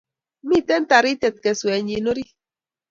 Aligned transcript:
Mitei 0.49 0.87
taritiet 0.93 1.35
keswenyii 1.43 2.05
orit 2.15 2.31